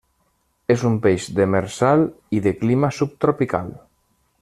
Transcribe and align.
És 0.75 0.85
un 0.89 0.95
peix 1.03 1.27
demersal 1.41 2.07
i 2.39 2.43
de 2.49 2.55
clima 2.65 2.91
subtropical. 3.03 3.75